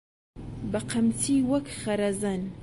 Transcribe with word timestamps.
بەقەمچی 0.71 1.37
وەک 1.49 1.65
خەرەزەن 1.81 2.41